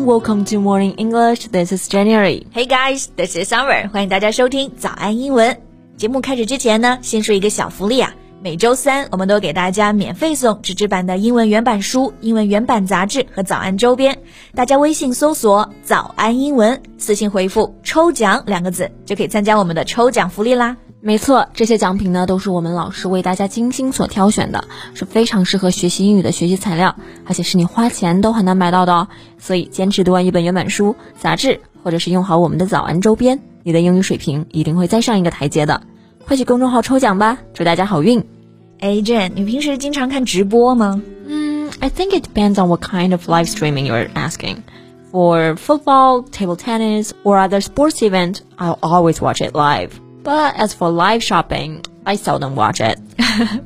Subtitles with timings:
[0.00, 1.48] welcome to Morning English.
[1.48, 2.46] This is January.
[2.52, 3.90] Hey guys, this is Summer.
[3.90, 5.56] 欢迎大家收听早安英文。
[5.96, 8.14] 节目开始之前呢，先说一个小福利啊。
[8.42, 14.18] 每周三，我们都给大家免费送纸质版的英文原版书、英文原版杂志和早安周边。
[14.54, 20.76] 大家微信搜索“早安英文”，私信回复“抽奖”两个字，就可以参加我们的抽奖福利啦。
[21.04, 26.94] 没错，这些奖品呢都是我们老师为大家精心所挑选的，是非常适合学习英语的学习材料，
[27.26, 29.08] 而且是你花钱都很难买到的哦。
[29.36, 35.82] 所以坚持读完一本原版书、杂志，或者是用好我们的早安周边，你的英语水平一定会再上一个台阶的。
[36.24, 38.24] 快去公众号抽奖吧，祝大家好运！
[38.78, 41.02] 哎，Jane，你平时经常看直播吗？
[41.26, 44.58] 嗯，I think it depends on what kind of live streaming you're asking.
[45.10, 49.90] For football, table tennis, or other sports event, I'll always watch it live.
[50.24, 52.98] But as for live shopping, I seldom watch it.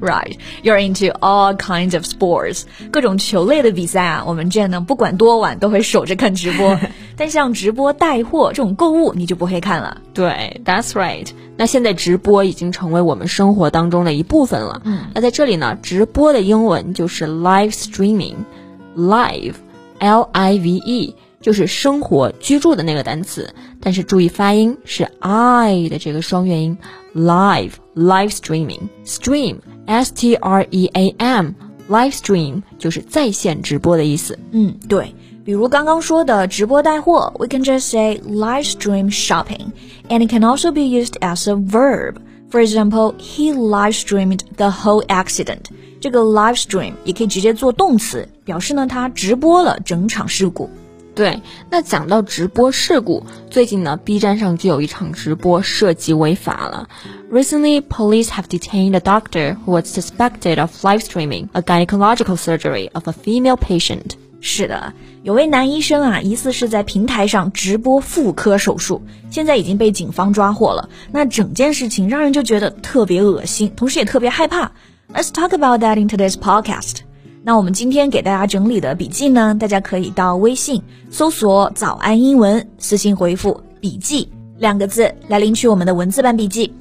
[0.01, 6.79] right, you're into all kinds of sports，各种球类的比赛啊，我们这呢不管多晚都会守着看直播。
[7.17, 10.01] 但像直播带货这种购物，你就不会看了。
[10.15, 11.29] 对，That's right。
[11.57, 14.81] 那现在直播已经成为我们生活当中的一部分了。
[14.85, 21.17] 嗯，那在这里呢，直播的英文就是 live streaming，live，L I V E。
[21.39, 23.55] 就是生活居住的那个单词，
[23.86, 26.78] 但是注意发音是 i 的这个双元音，
[27.16, 31.52] live live streaming stream s t r e a m
[31.90, 34.38] live stream 就是在线直播的意思。
[34.52, 39.72] 嗯，对，比如刚刚说的直播带货，we can just say live stream shopping,
[40.10, 42.16] and it can also be used as a verb.
[42.50, 45.66] For example, he live streamed the whole accident.
[46.00, 50.70] 这个 live stream 也可以直接做动词，表示呢他直播了整场事故。
[51.17, 56.91] 对，那讲到直播事故，最近呢，B 站上就有一场直播涉及违法了。
[57.33, 63.09] Recently, police have detained a doctor who was suspected of live streaming a gynecological surgery of
[63.09, 64.11] a female patient.
[64.43, 64.93] 是的，
[65.23, 70.91] 有位男医生啊，疑似是在平台上直播妇科手术，现在已经被警方抓获了。
[71.13, 74.71] 那整件事情让人就觉得特别恶心，同时也特别害怕。
[75.15, 77.06] Let's talk about that in today's podcast.
[77.47, 86.75] 那我们今天给大家整理的笔记呢，大家可以到微信搜索“早安英文”，私信回复“笔记”两个字来领取我们的文字版笔记。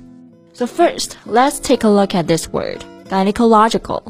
[0.53, 4.01] So first, let's take a look at this word, gynecological。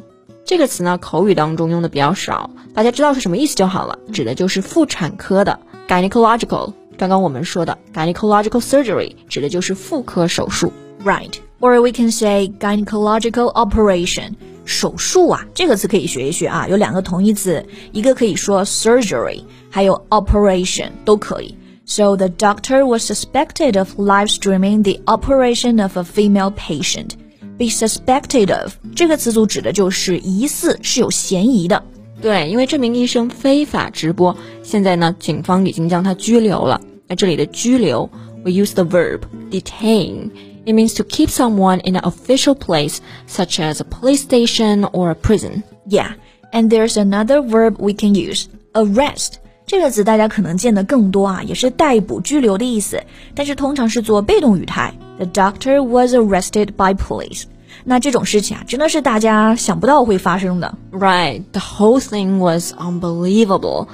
[0.45, 6.71] 这个词呢，口语当中用的比较少，大家知道是什么意思就好了，指的就是妇产科的 gynecological。
[6.97, 10.71] 刚刚我们说的 gynecological surgery 指的就是妇科手术
[11.03, 11.33] ，right?
[11.59, 14.35] Or we can say gynecological operation。
[14.64, 21.56] 手术啊，这个词可以学一学啊，有两个同义词，一个可以说 surgery，还有 operation 都可以。
[21.86, 27.14] So the doctor was suspected of live streaming the operation of a female patient.
[27.58, 31.82] Be suspected of 这个词组指的就是疑似是有嫌疑的。
[32.22, 36.80] 对，因为这名医生非法直播，现在呢，警方已经将他拘留了。
[37.08, 38.08] 那这里的拘留，
[38.44, 39.20] we use the verb
[39.50, 40.30] detain。
[40.66, 45.10] it means to keep someone in an official place, such as a police station or
[45.10, 45.62] a prison.
[45.86, 46.12] Yeah,
[46.52, 49.34] and there's another verb we can use, arrest.
[49.66, 53.00] 这个词大家可能见的更多啊，也是逮捕、拘留的意思，
[53.34, 54.92] 但是通常是做被动语态。
[55.18, 57.44] The doctor was arrested by police.
[57.84, 60.76] 那这种事情啊，真的是大家想不到会发生的。
[60.90, 63.86] Right, the whole thing was unbelievable,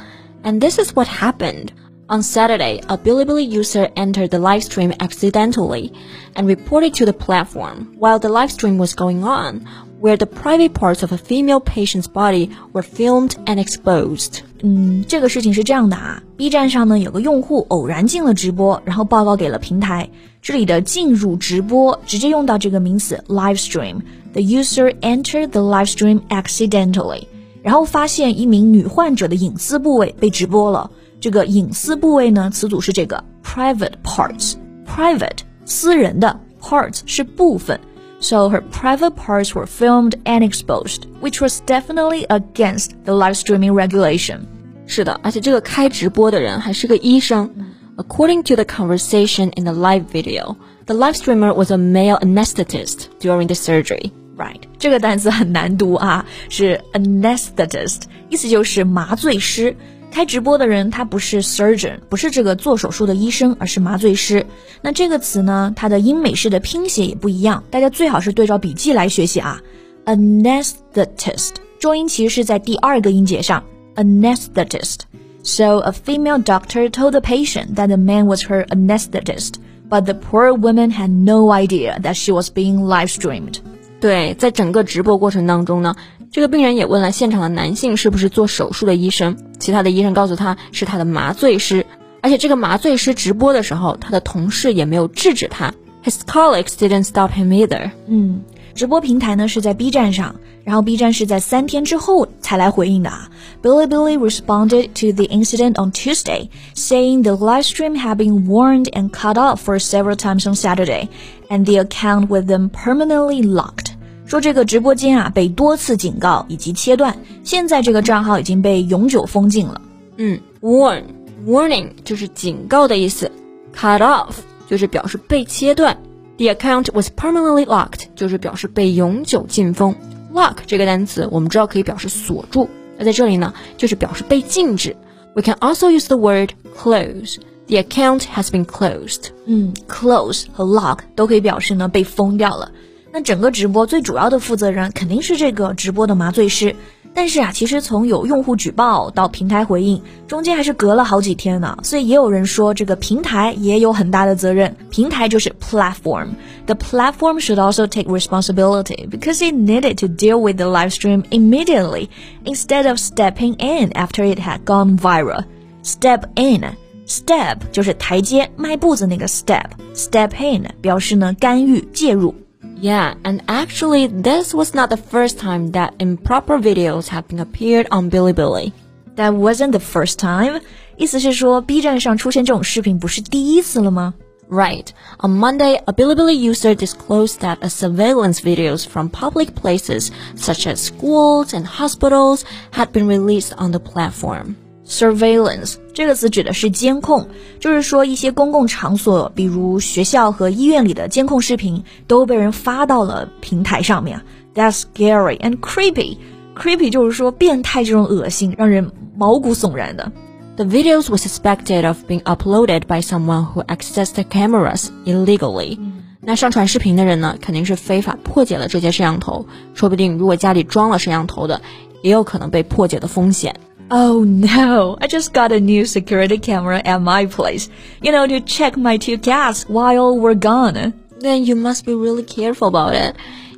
[0.42, 1.68] and this is what happened.
[2.10, 5.92] On Saturday, a Bilibili user entered the live stream accidentally
[6.36, 9.66] and reported to the platform while the live stream was going on,
[10.00, 14.42] where the private parts of a female patient's body were filmed and exposed.
[14.62, 20.08] 嗯，这个事情是这样的啊，B 站上呢有个用户偶然进了直播，然后报告给了平台。
[20.40, 27.26] 这里的进入直播直接用到这个名词 live stream。The user entered the live stream accidentally，
[27.62, 30.88] 然后发现一名女患者的隐私部位被直播了。
[31.20, 37.80] 这个隐私部位呢，词组是这个 private parts，private 私人的 parts 是部分。
[38.18, 44.40] So her private parts were filmed and exposed, which was definitely against the live streaming regulation.
[44.86, 47.50] 是的，而且这个开直播的人还是个医生。
[47.96, 50.56] According to the conversation in the live video,
[50.86, 54.12] the live streamer was a male anesthetist during the surgery.
[54.36, 59.74] Right，这个单词很难读啊，是 anesthetist，意思就是麻醉师。
[60.10, 64.44] 开直播的人他不是 surgeon，不是这个做手术的医生，而是麻醉师。
[64.80, 69.60] 那这个词呢，它的英美式的拼写也不一样，大家最好是对照笔记来学习啊。
[70.06, 73.62] Anesthetist，重音其实是在第二个音节上。
[73.96, 79.54] Anesthetist。So a female doctor told the patient that the man was her anesthetist,
[79.88, 83.58] but the poor woman had no idea that she was being live streamed.
[84.00, 85.94] 对，在整个直播过程当中呢，
[86.30, 91.86] 这个病人也问了现场的男性是不是做手术的医生，其他的医生告诉他是他的麻醉师，
[92.20, 95.72] 而且这个麻醉师直播的时候，他的同事也没有制止他。
[96.04, 97.90] His colleagues didn't stop him either.
[98.06, 98.42] 嗯，
[98.74, 103.28] 直播平台呢是在 B 站上，然后 B 站是在三天之后才来回应的啊。
[103.60, 109.36] Bilibili responded to the incident on Tuesday, saying the live stream had been warned and cut
[109.36, 111.08] off for several times on Saturday,
[111.48, 113.89] and the account was then permanently locked.
[114.31, 119.81] 说这个直播间啊被多次警告以及切断，现在这个账号已经被永久封禁了。
[120.15, 121.03] 嗯，warn
[121.45, 123.29] warning 就是警告的意思
[123.75, 124.35] ，cut off
[124.69, 125.97] 就是表示被切断。
[126.37, 129.93] The account was permanently locked，就是表示被永久禁封。
[130.33, 134.95] Lock 这个单词我们知道可以表示锁住，那在这里呢，就是表示被禁止。
[135.35, 136.51] We can also use the word
[136.81, 137.35] close.
[137.67, 139.31] The account has been closed.
[139.45, 142.71] 嗯，close 和 lock 都可以表示呢被封掉了。
[143.11, 146.75] 那整个直播最主要的负责人肯定是这个直播的麻醉师。
[147.13, 151.77] 但是啊，其实从有用户举报到平台回应，中间还是隔了好几天呢。
[151.83, 154.73] 所以也有人说，这个平台也有很大的责任。
[154.89, 156.29] 平台就是 platform。
[156.67, 162.07] The platform should also take responsibility because it needed to deal with the live stream immediately
[162.45, 165.43] instead of stepping in after it had gone viral.
[165.83, 166.63] Step in。
[167.05, 169.65] Step 就是台阶、迈步子那个 step。
[169.93, 172.33] Step in 表示呢干预、介入。
[172.80, 178.10] Yeah, and actually, this was not the first time that improper videos have been appeared on
[178.10, 178.72] Bilibili.
[179.16, 180.60] That wasn't the first time.
[180.96, 184.14] 意思是说，B 站上出现这种视频不是第一次了吗？
[184.48, 184.88] Right.
[185.18, 190.76] On Monday, a Bilibili user disclosed that a surveillance videos from public places such as
[190.76, 194.54] schools and hospitals had been released on the platform.
[194.91, 197.27] Surveillance 这个词指的是监控，
[197.61, 204.21] 就是说一些公共场所，比如学校和医院里的监控视频都被人发到了平台上面。
[204.53, 206.17] That's scary and creepy.
[206.57, 210.11] Creepy 就是说变态这种恶心，让人毛骨悚然的。
[210.57, 215.79] The videos were suspected of being uploaded by someone who accessed the cameras illegally.
[216.19, 219.45] 那上传视频的人呢，肯定是非法破解了这些摄像头。
[219.73, 221.61] 说不定如果家里装了摄像头的，
[222.01, 223.55] 也有可能被破解的风险。
[223.90, 227.68] Oh no, I just got a new security camera at my place.
[228.02, 230.92] You know, to check my two cats while we're gone.
[231.20, 233.14] Then you must be really careful about it.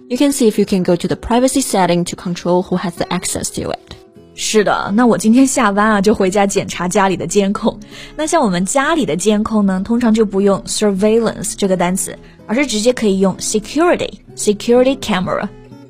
[0.09, 2.97] You can see if you can go to the privacy setting to control who has
[2.97, 3.95] the access to it.
[4.35, 7.79] 是的，那我今天下班啊就回家检查家里的监控。
[8.15, 12.17] 那像我们家里的监控呢，通常就不用 surveillance 这个单词，
[12.47, 15.49] 而是直接可以用 security security camera。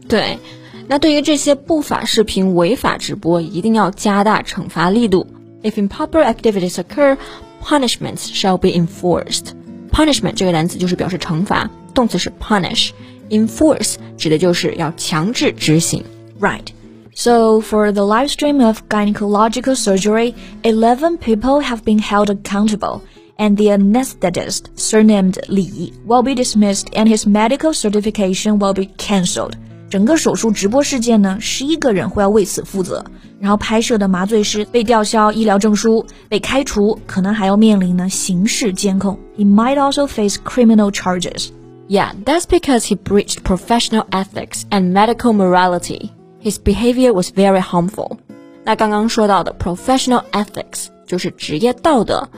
[0.09, 0.39] 对。
[0.87, 5.27] 那对于这些不法视频违法直播，一定要加大惩罚力度。
[5.63, 7.17] If improper activities occur,
[7.63, 9.53] punishments shall be enforced.
[9.91, 16.03] Punishment 这个单词就是表示惩罚，动词是 punish。Enforce 指的就是要强制执行。
[16.41, 16.69] Right.
[17.15, 23.01] So, for the live stream of gynecological surgery, 11 people have been held accountable,
[23.37, 29.57] and the anesthetist, surnamed Li, will be dismissed and his medical certification will be cancelled.
[29.93, 33.05] 整个手术直播事件呢，十一个人会要为此负责，
[33.41, 39.19] 然后拍摄的麻醉师被吊销医疗证书、被开除，可能还要面临呢刑事监控。
[39.37, 41.49] He might also face criminal charges.
[41.89, 46.11] Yeah, that's because he breached professional ethics and medical morality.
[46.43, 48.19] His behavior was very harmful.
[48.65, 52.29] 那刚刚说到的 professional ethics 就是职业道德，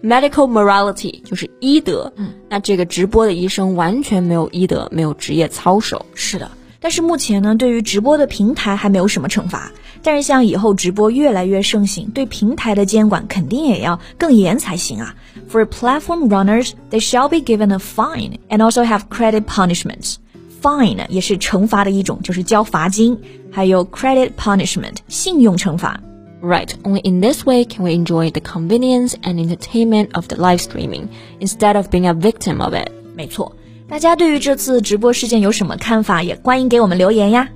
[0.00, 2.12] medical morality 就是医德。
[2.14, 6.06] 嗯，那这个直播的医生完全没有医德，没有职业操守。
[6.14, 6.48] 是的。
[6.80, 9.70] 但是目前呢，对于直播的平台还没有什么惩罚。
[10.02, 15.14] 但是像以后直播越来越盛行，对平台的监管肯定也要更严才行啊。
[15.50, 20.14] For platform runners, they shall be given a fine and also have credit punishments.
[20.62, 23.18] Fine 也是惩罚的一种，就是交罚金，
[23.50, 26.00] 还有 credit punishment 信用惩罚。
[26.42, 31.08] Right, only in this way can we enjoy the convenience and entertainment of the live streaming
[31.40, 32.90] instead of being a victim of it.
[33.14, 33.52] 没错。
[33.87, 36.23] 大家对于这次直播事件有什么看法？
[36.23, 37.47] 也欢迎给我们留言呀。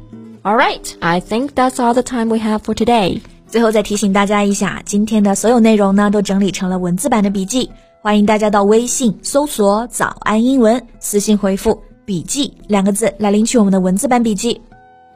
[0.44, 3.20] All right, I think that's all the time we have for today.
[3.48, 7.70] 最后再提醒大家一下，今天的所有内容呢都整理成了文字版的笔记，
[8.02, 14.62] 欢迎大家到微信搜索“早安英文”，私信回复“笔记”两个字来领取我们的文字版笔记。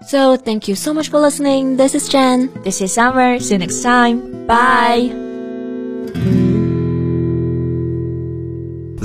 [0.06, 1.78] So thank you so much for listening.
[1.78, 2.50] This is Jen.
[2.64, 3.40] This is Summer.
[3.40, 4.20] See you next time.
[4.48, 5.14] Bye.